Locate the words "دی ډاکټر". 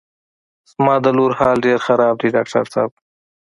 2.21-2.65